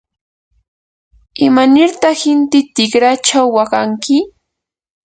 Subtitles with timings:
[1.45, 4.17] ¿imanirtaq inti tikraychaw waqanki?